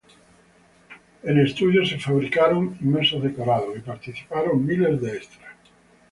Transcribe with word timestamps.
En 1.21 1.37
estudio, 1.39 1.85
se 1.85 1.99
fabricaron 1.99 2.75
inmensos 2.81 3.21
decorados 3.21 3.77
y 3.77 3.81
participaron 3.81 4.65
miles 4.65 4.99
de 4.99 5.17
extras. 5.17 5.53